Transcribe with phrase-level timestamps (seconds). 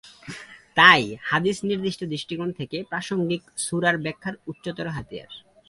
[0.77, 5.31] তাই, হাদিস নির্দিষ্ট দৃষ্টিকোণ থেকে প্রাসঙ্গিক সূরার ব্যাখ্যার উচ্চতর হাতিয়ার।